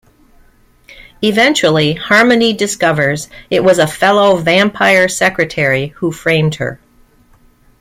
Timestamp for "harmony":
1.93-2.53